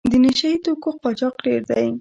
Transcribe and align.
د 0.11 0.13
نشه 0.23 0.47
یي 0.51 0.57
توکو 0.65 0.89
قاچاق 1.03 1.35
ډېر 1.45 1.61
دی. 1.69 1.87